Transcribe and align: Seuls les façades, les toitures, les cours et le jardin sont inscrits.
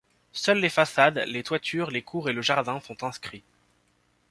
Seuls 0.33 0.57
les 0.57 0.71
façades, 0.71 1.19
les 1.27 1.43
toitures, 1.43 1.91
les 1.91 2.01
cours 2.01 2.27
et 2.27 2.33
le 2.33 2.41
jardin 2.41 2.79
sont 2.79 3.03
inscrits. 3.03 3.43